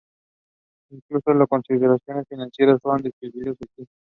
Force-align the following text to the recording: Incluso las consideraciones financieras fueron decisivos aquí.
Incluso 0.89 1.31
las 1.35 1.47
consideraciones 1.47 2.25
financieras 2.27 2.79
fueron 2.81 3.03
decisivos 3.03 3.55
aquí. 3.61 3.87